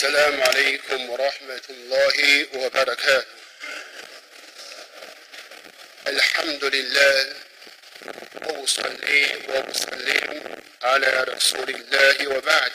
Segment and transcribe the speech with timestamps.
[0.00, 3.25] السلام عليكم ورحمة الله وبركاته
[6.07, 7.35] الحمد لله
[8.45, 12.71] وأصلي وأسلم على رسول الله وبعد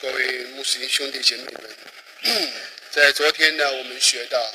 [0.00, 2.50] 各位穆斯林兄弟姐妹们，
[2.90, 4.54] 在昨天呢，我们学到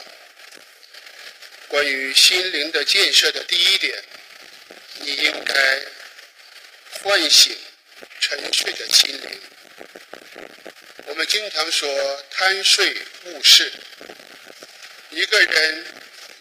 [1.69, 4.03] 关于心灵的建设的第一点，
[4.95, 5.81] 你应该
[7.01, 7.57] 唤醒
[8.19, 9.39] 沉睡的心灵。
[11.05, 12.95] 我们经常说贪睡
[13.25, 13.71] 误事，
[15.09, 15.85] 一个人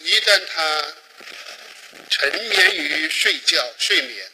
[0.00, 0.94] 一旦他
[2.10, 4.30] 沉眠于睡觉、睡眠，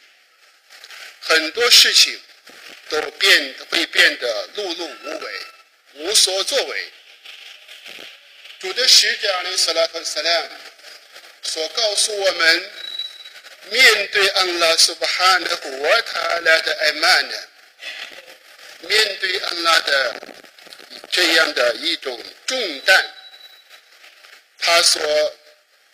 [1.21, 2.19] 很多事情
[2.89, 5.41] 都变会变得碌碌无为、
[5.93, 6.91] 无所作为。
[8.59, 10.49] 主的使者阿里·萨拉特·萨拉
[11.43, 12.71] 所告诉我们，
[13.69, 17.37] 面对安拉苏巴汗的活塔来的艾曼呢？
[18.81, 20.21] 面对安拉的
[21.11, 23.05] 这样的一种重担，
[24.59, 25.01] 他所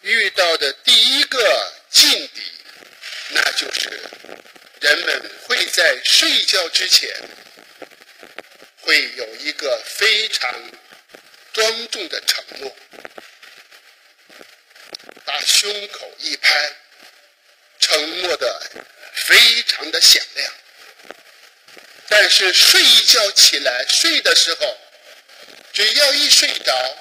[0.02, 2.42] 遇到的第一个境地，
[3.30, 4.02] 那就是
[4.82, 7.16] 人们会在睡觉之前，
[8.82, 10.54] 会有一个非常
[11.54, 12.76] 庄重的承诺，
[15.24, 16.76] 把胸口一拍，
[17.80, 18.62] 承诺的
[19.14, 20.54] 非常的响亮。
[22.14, 24.78] 但是睡一觉起来，睡的时候，
[25.72, 26.98] 只要一睡着，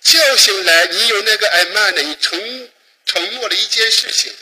[0.00, 2.70] 叫醒来，你有那个艾曼的，你承
[3.04, 4.32] 承诺了一件事情，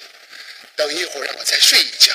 [0.77, 2.15] 等一会儿让我再睡一觉。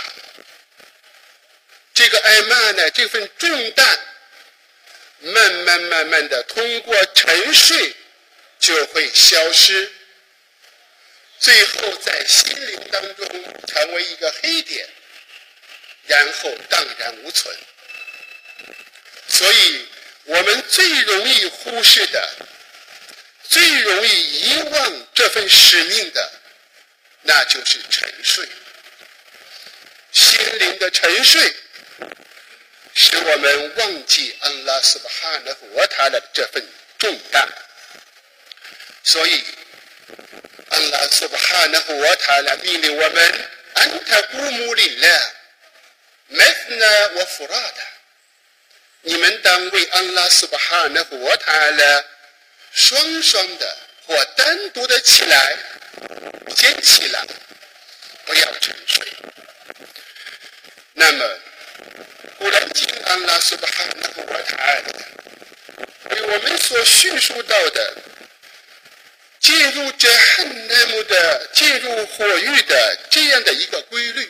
[1.95, 3.99] 这个艾曼呢，这份重担，
[5.21, 7.95] 慢慢慢慢的通过沉睡
[8.59, 9.91] 就会消失，
[11.39, 13.27] 最后在心灵当中
[13.65, 14.87] 成为一个黑点，
[16.05, 17.57] 然后荡然无存。
[19.27, 19.87] 所以，
[20.25, 22.29] 我们最容易忽视的、
[23.47, 26.31] 最容易遗忘这份使命的，
[27.21, 28.47] 那就是沉睡。
[30.11, 31.55] 心灵的沉睡，
[32.95, 36.67] 使我们忘记安拉斯巴哈的和他的这份
[36.97, 37.47] 重担。
[39.03, 39.43] 所以，
[40.69, 45.33] 安拉斯巴哈的和他来命令我们：安塔古姆里勒，
[46.27, 47.83] 麦纳我弗拉达。
[49.01, 52.05] 你们当为安拉斯巴哈那活他了，
[52.73, 55.57] 双双的或单独的起来，
[56.55, 57.25] 先起来，
[58.25, 59.07] 不要沉睡。
[60.93, 61.39] 那么，
[62.37, 64.57] 古兰经安拉斯巴哈那活他
[66.09, 67.97] 为我们所叙述到的
[69.39, 74.29] 进入这汉那姆的进入火狱的这样的一个规律，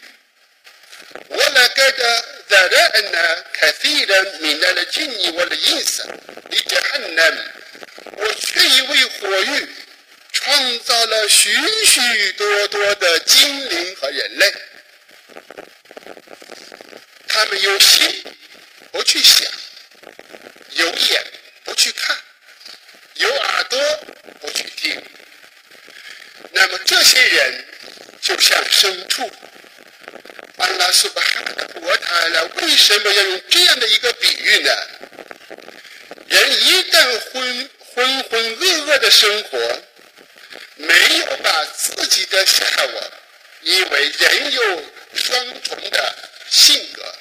[1.28, 2.39] 我来盖的。
[2.51, 6.03] ذرأنا كثيرا من الجن والإنس
[6.51, 7.53] لجهنم
[8.17, 9.69] 我却已为火狱
[10.33, 11.51] 创造了许
[11.85, 14.55] 许多多的精灵和人类，
[17.27, 18.25] 他们有心
[18.93, 19.51] 不去想，
[20.71, 21.25] 有眼
[21.65, 22.17] 不去看，
[23.15, 23.81] 有耳朵
[24.41, 25.03] 不去听，
[26.53, 27.65] 那么这些人
[28.21, 29.31] 就像牲畜。
[30.60, 34.72] 安拉苏巴哈的国塔了，为什么要用这样的一个比喻呢？
[36.28, 39.58] 人一旦浑浑浑噩噩的生活，
[40.76, 43.12] 没有把自己的沙我，
[43.62, 44.84] 因为人有
[45.14, 46.16] 双重的
[46.50, 47.16] 性格，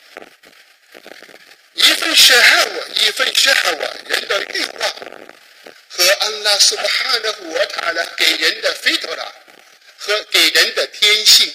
[1.75, 4.91] 一份沙我，一份沙我，人的欲望
[5.89, 9.33] 和安拉苏巴哈的国塔了给人的菲特拉
[9.97, 11.55] 和给人的天性。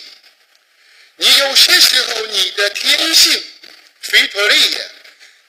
[1.18, 3.44] 你有些时候，你的天性
[4.02, 4.78] 非特利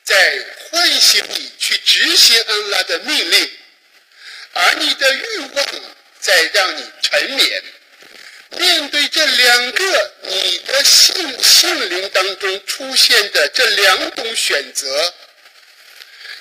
[0.04, 3.50] 在唤醒你去执行安拉的命令，
[4.52, 5.66] 而你的欲望
[6.20, 7.62] 在让你沉眠。
[8.50, 15.14] 面对这两个你的性性灵当中出现的这两种选择，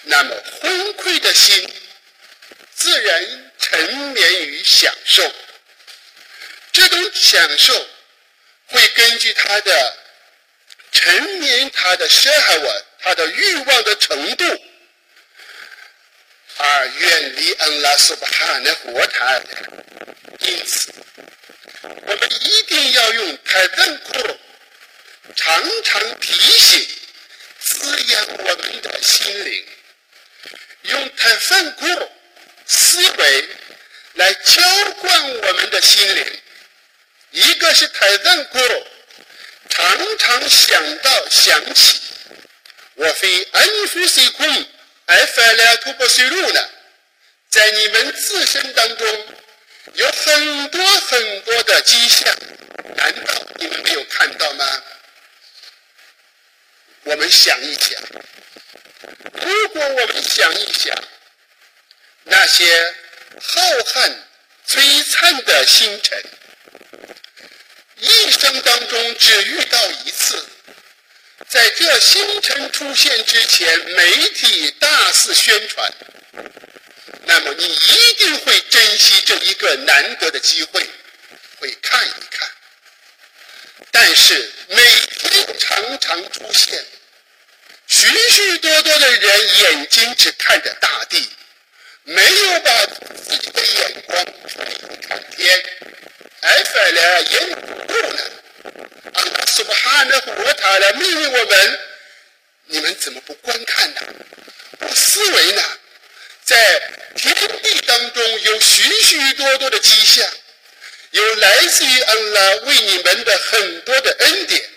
[0.04, 1.68] 那么昏聩的心
[2.76, 5.34] 自然沉眠于享受，
[6.72, 7.88] 这种享受。
[8.74, 9.98] 会根据他的
[10.92, 14.44] 沉眠、他的奢害我、他的欲望的程度，
[16.58, 19.42] 而远离恩拉苏巴哈的活台。
[20.40, 20.92] 因此，
[21.84, 24.40] 我们一定要用泰赞库
[25.36, 26.88] 常常提醒、
[27.60, 29.66] 滋养我们的心灵，
[30.82, 32.12] 用泰赞库
[32.66, 33.50] 思维
[34.16, 34.64] 来浇
[35.00, 36.40] 灌我们的心灵。
[37.34, 38.60] 一个是泰赞库，
[39.68, 42.00] 常常想到想起，
[42.94, 44.66] 我非安福西空
[45.08, 46.70] 埃弗莱图布水路呢，
[47.50, 49.28] 在你们自身当中
[49.94, 52.38] 有很多很多的迹象，
[52.98, 54.84] 难道你们没有看到吗？
[57.06, 58.00] 我们想一想，
[59.42, 60.96] 如果我们想一想，
[62.26, 62.96] 那些
[63.42, 64.14] 浩瀚
[64.68, 66.24] 璀璨的星辰，
[67.98, 70.46] 一生当中只遇到一次。
[71.48, 75.94] 在这星辰出现之前，媒体大肆宣传，
[77.26, 80.90] 那么你一定会珍惜这一个难得的机会，
[81.60, 82.50] 会看一看。
[83.92, 84.78] 但是每
[85.20, 86.84] 天常常出现，
[87.88, 91.30] 许许多多的人眼睛只看着大地，
[92.04, 94.26] 没有把自己的眼光
[95.08, 95.64] 看天，
[96.44, 97.50] 还反了眼
[97.88, 98.20] 不呢。
[99.48, 101.80] 是不哈那活他来命令我们，
[102.66, 104.02] 你们怎么不观看呢？
[104.80, 105.62] 不思维呢？
[106.44, 106.82] 在
[107.16, 110.28] 天地当中有许许多多的迹象，
[111.12, 114.70] 有来自于安拉为你们的很多的恩典。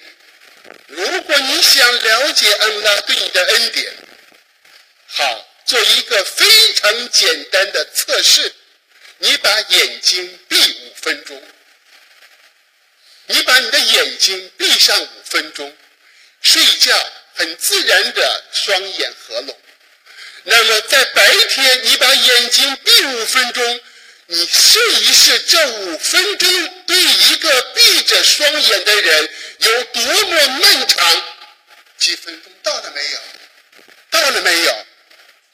[0.88, 3.92] 如果你想了解安拉对你的恩典，
[5.06, 8.52] 好，做一个非常简单的测试，
[9.18, 11.42] 你把眼睛闭五分钟。
[13.26, 15.76] 你把你的眼睛闭上五分钟，
[16.40, 19.58] 睡觉很自然的双眼合拢。
[20.44, 23.80] 那么在白天，你把眼睛闭五分钟，
[24.26, 31.24] 你试一试这五分钟对一个闭着双眼的人有多么漫长？
[31.98, 33.20] 几分钟到了没有？
[34.10, 34.86] 到了没有？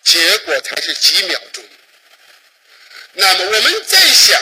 [0.05, 1.65] 结果才是几秒钟。
[3.15, 4.39] 那么我们再想。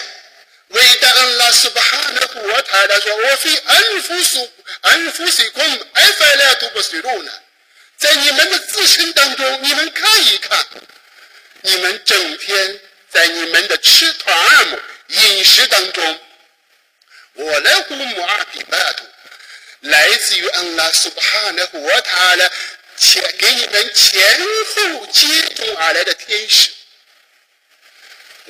[0.70, 4.52] 伟大安拉苏巴哈的活台，他说：“我非安福苏
[4.82, 5.64] 安福水空，
[5.94, 7.32] 埃弗莱都不水路呢。
[7.98, 10.66] 在你们的自身当中，你们看一看，
[11.62, 12.80] 你们整天
[13.10, 14.78] 在你们的吃团儿
[15.08, 16.20] 饮食当中，
[17.34, 19.04] 我来呼姆阿比巴图，
[19.80, 22.48] 来自于安拉苏巴哈的活台呢，
[22.96, 24.38] 前给你们前
[24.76, 26.70] 后接踵而来的天使。”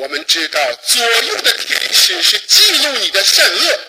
[0.01, 3.81] 我们知道，左右的天使是记录你的善恶，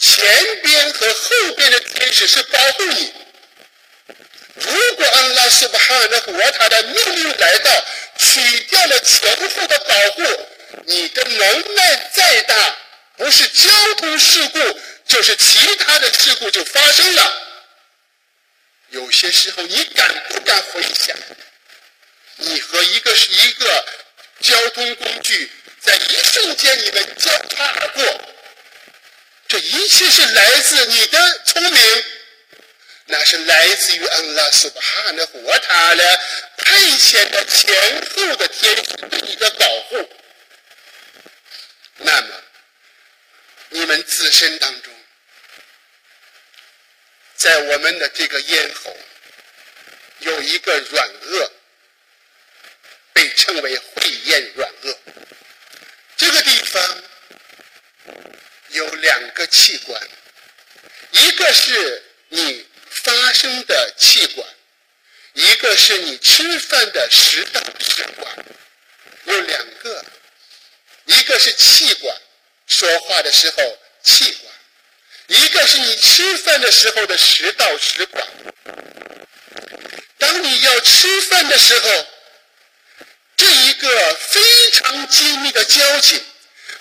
[0.00, 3.14] 前边和后边的天使是保护你。
[4.56, 7.84] 如果安拉是不哈的活他的命令来到，
[8.18, 10.46] 取掉了前后的保护，
[10.86, 12.76] 你的能耐再大，
[13.16, 17.32] 不是交通事故，就是其他的事故就发生了。
[18.88, 21.16] 有些时候，你敢不敢回想，
[22.38, 23.86] 你和一个是一个？
[24.40, 25.50] 交通工具
[25.80, 28.20] 在一瞬间你们交叉而过，
[29.48, 32.04] 这一切是来自你的聪明，
[33.06, 36.20] 那是来自于安拉苏巴哈的活塔的
[36.58, 40.10] 派遣的前后的天使对你的保护。
[41.98, 42.42] 那么，
[43.70, 44.92] 你们自身当中，
[47.36, 48.96] 在我们的这个咽喉
[50.18, 51.50] 有一个软腭。
[53.14, 53.78] 被称为
[54.34, 54.96] 会咽软腭，
[56.16, 57.02] 这个地方
[58.70, 60.00] 有两个器官，
[61.12, 64.46] 一个是你发声的气管，
[65.34, 68.44] 一个是你吃饭的食道食管，
[69.24, 70.04] 有两个，
[71.04, 72.16] 一个是气管，
[72.66, 74.52] 说话的时候气管，
[75.28, 78.26] 一个是你吃饭的时候的食道食管。
[80.18, 82.13] 当你要吃饭的时候。
[83.36, 84.40] 这一个非
[84.72, 86.24] 常精密的交警，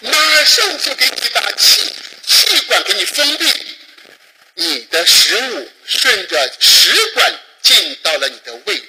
[0.02, 1.94] 马上就给你把气
[2.26, 3.78] 气管给你封闭，
[4.56, 8.84] 你的食物顺着食管进到了你的胃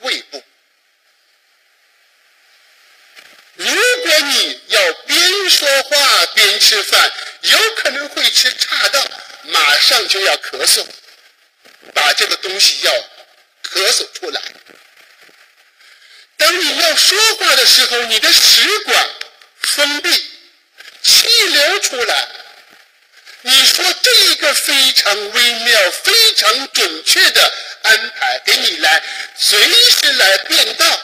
[0.00, 0.42] 胃部。
[3.54, 9.04] 如果你要边说话边吃饭，有可能会吃岔道，
[9.44, 10.84] 马上就要咳嗽，
[11.92, 12.92] 把这个东西要
[13.62, 14.40] 咳嗽出来。
[16.52, 19.10] 你要说话的时候，你的食管
[19.60, 20.10] 封闭，
[21.02, 22.28] 气流出来。
[23.42, 29.02] 你说这一个非常微妙、非常准确的安排，给你来
[29.36, 29.58] 随
[29.90, 31.00] 时来变道。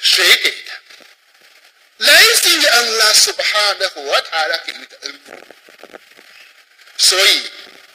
[0.00, 0.72] 谁给的？
[1.98, 5.98] 来自于安拉苏巴哈的活塔拉给予的恩福。
[6.98, 7.50] 所以，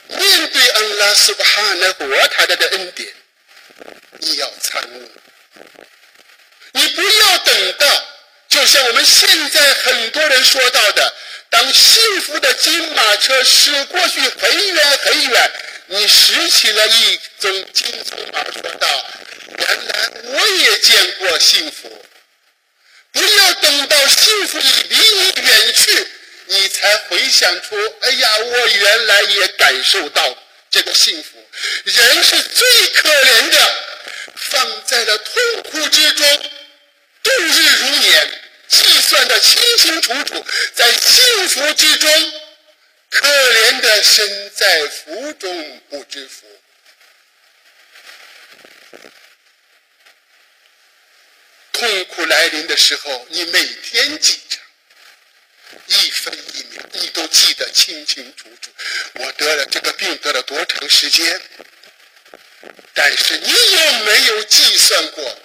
[0.08, 3.14] 面对安拉苏巴哈的活塔拉的恩典。
[4.20, 5.12] 你要参悟，
[6.74, 8.06] 你不要等到，
[8.48, 11.14] 就像我们现在很多人说到的，
[11.50, 15.52] 当幸福的金马车驶过去很远很远，
[15.88, 19.06] 你拾起了一种金葱儿，说道
[19.58, 22.06] ：“原来我也见过幸福。”
[23.12, 26.08] 不要等到幸福已离你远去，
[26.46, 30.38] 你才回想出：“哎呀，我原来也感受到
[30.70, 31.41] 这个幸福。”
[31.84, 33.76] 人是最可怜的，
[34.36, 36.52] 放在了痛苦之中，
[37.24, 42.34] 度日如年，计算的清清楚楚，在幸福之中。
[43.14, 46.48] 可怜的身在福中不知福，
[51.74, 54.40] 痛苦来临的时候，你每天记，
[55.88, 58.72] 一分一秒，你都记得清清楚楚。
[59.14, 61.42] 我得了这个病得了多长时间？
[62.94, 65.38] 但是你有没有计算过，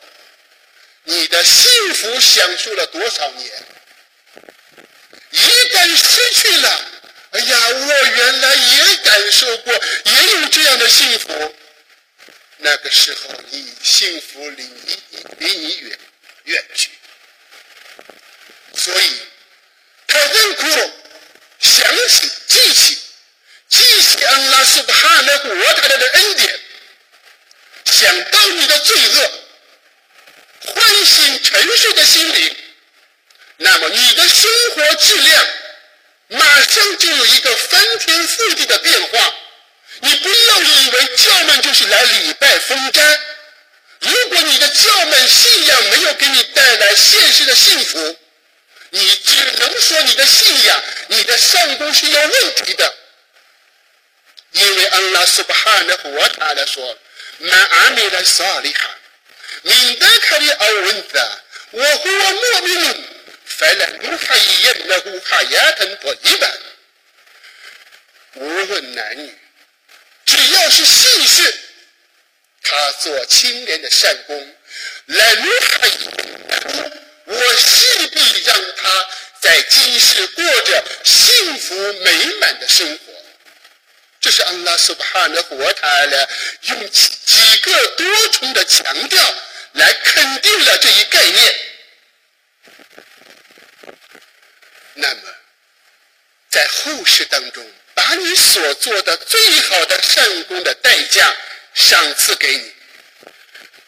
[1.05, 3.51] 你的幸福享受了多少年？
[5.31, 6.91] 一旦失去了。
[7.31, 9.73] 哎呀，我原来也感受过，
[10.05, 11.55] 也有这样的幸福。
[12.59, 14.99] 那个时候，你幸福离你
[15.39, 15.99] 离你远
[16.45, 16.91] 远去。
[18.75, 19.21] 所以，
[20.17, 20.93] 他认苦，
[21.61, 22.99] 想起记起
[23.69, 26.61] 记起安拉是哈那国他的恩典，
[27.85, 29.31] 想到你的罪恶，
[30.73, 32.57] 唤醒沉睡的心灵，
[33.59, 35.47] 那么你的生活质量。
[36.29, 39.35] 马上就有一个翻天覆地的变化。
[40.01, 43.21] 你不要以为教门就是来礼拜封斋。
[44.01, 48.17] 如果你的教门信仰没有给你带来现实的幸福，
[48.91, 52.95] 你只能说你的信仰、你的上功是有问题的。
[54.53, 56.99] 因为安拉苏巴哈的活他来说
[57.39, 58.91] ：“满阿米的萨利哈，
[59.63, 63.05] 明德卡的奥文的，我和我莫名。”
[63.59, 66.59] 反正女孩也那个还也很多一般，
[68.35, 69.35] 无论男女，
[70.27, 71.59] 只要是信士，
[72.63, 74.57] 他做青年的善功，
[75.07, 75.91] 来女孩
[77.25, 78.16] 我势必让他
[79.69, 83.13] 今世过着幸福美满的生活。
[84.21, 86.29] 这是安拉苏巴哈的活他了，
[86.63, 89.35] 用几几个多重的强调
[89.73, 91.61] 来肯定了这一概念。
[94.95, 95.21] 那么，
[96.51, 101.37] 在后世当中，把你所做的最好的善功的代价
[101.75, 102.73] 赏赐给你。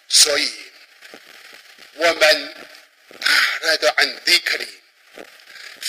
[0.09, 0.53] 所以，
[1.95, 2.55] 我们
[3.21, 3.29] 大
[3.63, 4.69] 来的安迪克里，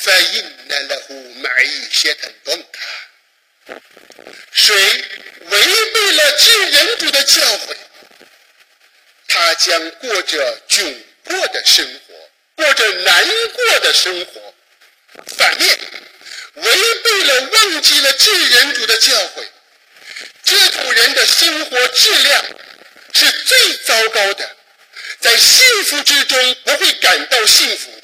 [0.02, 3.80] 反映来了户买一些的东卡。
[4.52, 7.76] 谁违背了至人主的教诲，
[9.28, 12.14] 他将过着窘迫的生活，
[12.56, 14.54] 过着难过的生活。
[15.38, 15.80] 反面，
[16.54, 19.46] 违背了、忘记了智人主的教诲，
[20.44, 22.46] 这种人的生活质量
[23.14, 24.56] 是最糟糕的，
[25.20, 28.02] 在幸福之中不会感到幸福，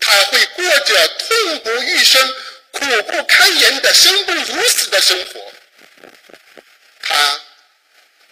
[0.00, 2.34] 他会过着痛不欲生、
[2.72, 5.52] 苦不堪言的生不如死的生活。
[7.02, 7.40] 他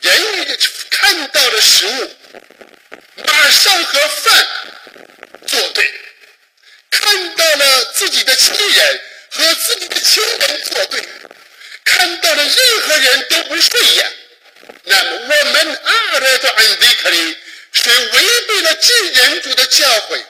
[0.00, 0.58] 人
[0.90, 2.16] 看到了食物，
[3.24, 4.46] 马上和饭
[5.46, 5.94] 作对。
[6.90, 9.00] 看到了自己的亲人
[9.30, 11.00] 和自己的亲人作对，
[11.84, 14.12] 看到了任何人都不顺眼。
[14.84, 17.36] 那么我们阿拉的安迪克里
[17.72, 20.24] 是违背了智人主的教诲。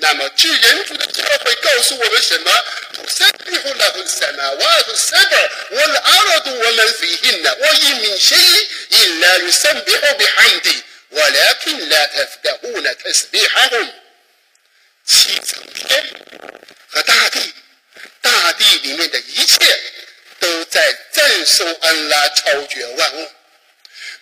[0.00, 2.50] 那么智人主的教诲告诉我们什么？
[2.94, 3.24] 我是，
[6.02, 7.56] 阿拉都我们飞行的。
[7.60, 8.38] 我一明显
[8.90, 13.94] 因来与三比后比汉地，我来听来他的无奈他是比哈红。
[15.04, 16.04] 七层天
[16.88, 17.52] 和大地，
[18.20, 19.80] 大地里面的一切
[20.38, 23.30] 都在赞颂安拉超绝万物。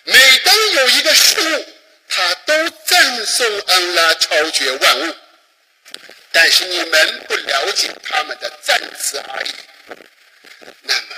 [0.03, 1.65] 每当有一个事物，
[2.09, 5.15] 他都赞颂安拉超绝万物。
[6.39, 9.51] 但是你们不了解他们的赞词而已。
[10.83, 11.15] 那么，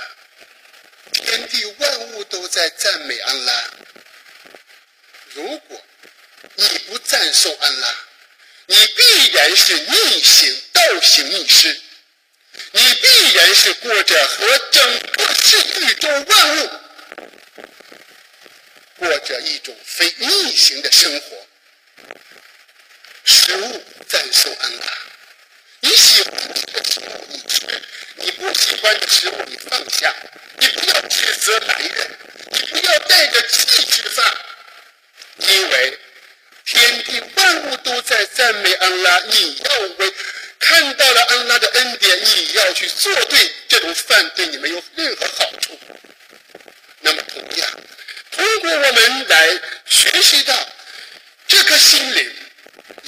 [1.12, 3.64] 天地万物都在赞美安拉。
[5.34, 5.84] 如果
[6.54, 7.94] 你不赞颂安拉，
[8.64, 11.78] 你必然是逆行、倒行逆施，
[12.72, 16.70] 你必然是过着和整个世宇宙万物
[18.96, 21.46] 过着一种非逆行的生活。
[23.22, 24.99] 食物赞颂安拉，
[25.90, 27.82] 你喜欢吃的食物你吃，
[28.14, 30.14] 你不喜欢的食物你放下，
[30.58, 32.18] 你不要指责男人，
[32.52, 34.24] 你不要带着气吃饭，
[35.38, 35.98] 因为。
[36.62, 40.14] 天地万物都在赞美安拉，你要为
[40.60, 45.76] 看到了安拉的恩典，你要去做对，这种饭对你没有任何好处。
[47.00, 47.70] 那么同样，
[48.30, 50.54] 通过我们来学习到
[51.48, 52.32] 这颗心灵，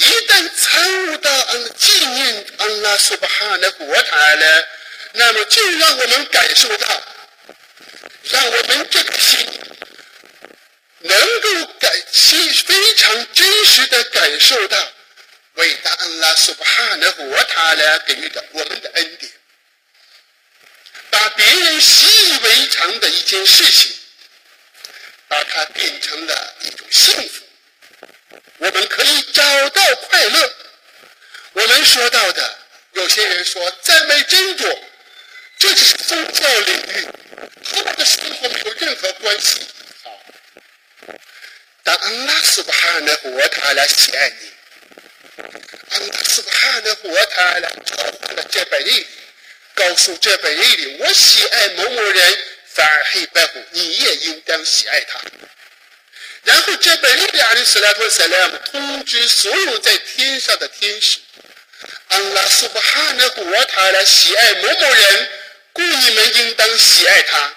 [0.05, 4.69] 一旦参悟到嗯纪念安拉苏巴哈的国塔了，
[5.13, 7.03] 那么就让我们感受到，
[8.25, 9.39] 让我们这颗心
[10.99, 14.93] 能够感心非常真实的感受到
[15.55, 19.33] 伟大安拉苏巴哈的国塔呢给予的我们的恩典。
[21.11, 23.95] 把别人习以为常的一件事情，
[25.29, 27.45] 把它变成了一种幸福。
[28.59, 29.32] 我们可以。
[31.93, 32.59] 说到的，
[32.95, 34.65] 有些人说赞美真主，
[35.59, 37.07] 这只是宗教领域，
[37.67, 39.61] 和我的生活没有任何关系。
[40.03, 40.19] 好，
[41.83, 44.53] 当安拉斯巴哈的活他来喜爱你，
[45.91, 49.07] 安拉斯巴哈的活他来召唤了这本利。
[49.75, 52.39] 告诉这本利里，我喜爱某某人，
[52.73, 55.21] 反而黑白虎，你也应当喜爱他。
[56.45, 61.19] 然后这本利的阿里斯拉托塞莱姆通知所有在天上的天使，
[62.13, 65.31] 安拉苏巴哈的国他来喜爱某某人，
[65.73, 67.55] 故你们应当喜爱他。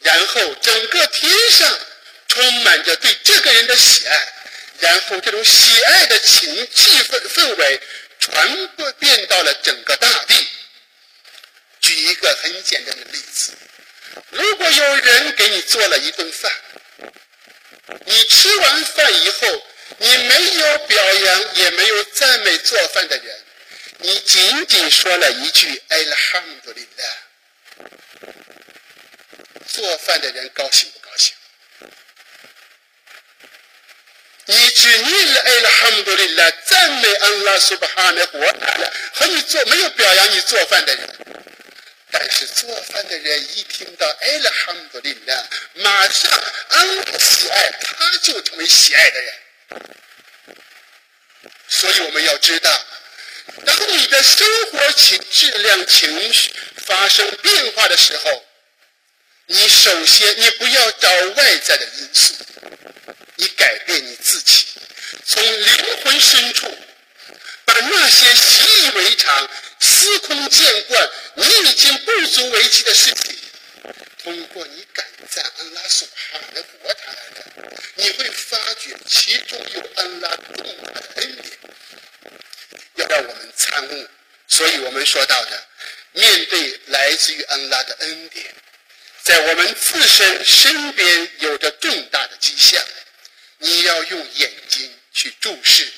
[0.00, 1.78] 然后整个天上
[2.28, 4.32] 充满着对这个人的喜爱，
[4.78, 7.80] 然后这种喜爱的情气氛氛围
[8.18, 10.46] 传播遍到了整个大地。
[11.82, 13.52] 举一个很简单的例子：
[14.30, 16.50] 如果有人给你做了一顿饭，
[18.06, 19.66] 你吃完饭以后，
[19.98, 23.40] 你没有表扬，也没有赞美做饭的人，
[24.02, 27.04] 你仅仅说了一句“艾拉哈姆多利拉”，
[29.68, 31.32] 做饭的人高兴不高兴？
[34.46, 41.08] 你只念了“艾拉哈姆多利拉”，赞美安拉苏巴哈的活了，和你做没有表扬你做饭的人。
[42.10, 46.28] 但是做饭的人一听到“艾拉哈姆利拉”，马上
[46.70, 49.34] 安拉喜爱，他就成为喜爱的人。
[51.68, 52.84] 所以我们要知道，
[53.78, 58.44] 当你的生活情质量、情绪发生变化的时候，
[59.46, 62.34] 你首先你不要找外在的因素，
[63.36, 64.66] 你改变你自己，
[65.24, 66.66] 从灵魂深处
[67.64, 69.48] 把那些习以为常。
[69.84, 73.36] 司空见惯，你已经不足为奇的事情，
[74.22, 77.44] 通过你感赞安拉所哈的国塔的，
[77.96, 81.58] 你会发觉其中有安拉重大的恩典，
[82.94, 84.08] 要让我们参悟。
[84.48, 85.66] 所以我们说到的，
[86.12, 88.54] 面对来自于安拉的恩典，
[89.22, 92.82] 在我们自身身边有着重大的迹象，
[93.58, 95.90] 你要用眼睛去注视，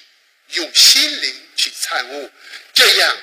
[0.51, 2.31] 用心灵去参悟，
[2.73, 3.17] 这样。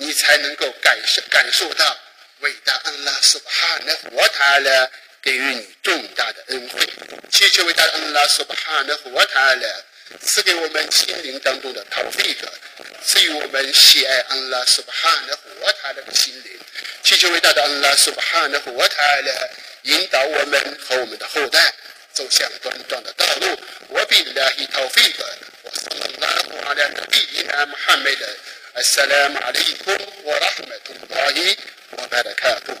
[0.00, 1.98] 你才能够感受感受到
[2.38, 4.88] 伟大安拉苏巴哈的活塔了
[5.20, 6.88] 给予你重大的恩惠，
[7.32, 9.84] 祈求伟大安拉苏巴哈的活塔了
[10.21, 12.51] 赐给我们心灵当中的陶费者，
[13.03, 16.59] 赐予我们喜爱安拉苏巴哈的活塔的心灵，
[17.03, 19.49] 祈求伟大的安拉苏巴哈的活塔了
[19.83, 21.73] 引导我们和我们的后代
[22.13, 23.57] 走向端庄的道路。
[23.89, 25.25] 我比拉希陶费者，
[25.63, 26.27] 我是安拉
[26.67, 28.27] 阿拉的第一安穆罕默德。
[28.73, 31.55] السلام عليكم ورحمة الله
[31.91, 32.77] وبركاته